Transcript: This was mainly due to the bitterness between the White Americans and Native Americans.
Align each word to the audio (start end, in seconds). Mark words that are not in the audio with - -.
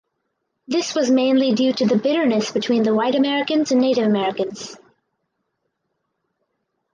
This 0.67 0.95
was 0.95 1.11
mainly 1.11 1.53
due 1.53 1.73
to 1.73 1.85
the 1.85 1.95
bitterness 1.95 2.49
between 2.49 2.81
the 2.81 2.95
White 2.95 3.13
Americans 3.13 3.71
and 3.71 3.79
Native 3.81 4.07
Americans. 4.07 4.75